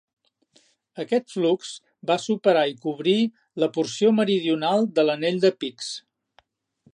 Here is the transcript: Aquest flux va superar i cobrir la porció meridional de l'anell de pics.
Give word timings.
Aquest 1.01 1.27
flux 1.33 1.73
va 2.11 2.17
superar 2.23 2.63
i 2.71 2.73
cobrir 2.87 3.15
la 3.65 3.69
porció 3.77 4.15
meridional 4.21 4.89
de 4.97 5.07
l'anell 5.11 5.39
de 5.45 5.53
pics. 5.65 5.93